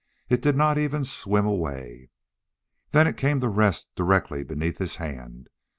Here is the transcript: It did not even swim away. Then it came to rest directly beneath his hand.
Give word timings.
It 0.29 0.41
did 0.41 0.55
not 0.55 0.79
even 0.79 1.03
swim 1.03 1.45
away. 1.45 2.09
Then 2.89 3.05
it 3.05 3.17
came 3.17 3.39
to 3.39 3.47
rest 3.49 3.91
directly 3.95 4.43
beneath 4.43 4.79
his 4.79 4.95
hand. 4.95 5.47